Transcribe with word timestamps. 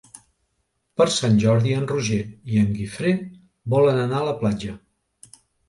Per 1.01 1.05
Sant 1.15 1.37
Jordi 1.43 1.75
en 1.81 1.85
Roger 1.91 2.19
i 2.55 2.59
en 2.63 2.73
Guifré 2.79 3.13
volen 3.77 4.03
anar 4.09 4.25
a 4.25 4.25
la 4.33 4.37
platja. 4.43 4.77